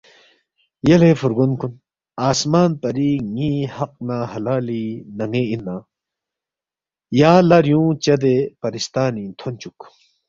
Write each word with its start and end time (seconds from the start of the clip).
یلے 0.87 1.11
فُورگون 1.19 1.51
کُن 1.59 1.73
آسمان 2.29 2.69
پری 2.81 3.11
ن٘ی 3.33 3.51
حق 3.75 3.93
نہ 4.07 4.17
حلالی 4.31 4.85
نن٘ے 5.17 5.43
اِن 5.51 5.59
نہ 5.67 5.75
یا 7.19 7.33
لہ 7.49 7.57
ریُونگ 7.65 7.93
چدے 8.03 8.35
پرستانِنگ 8.59 9.31
تھونچُوک 9.39 9.79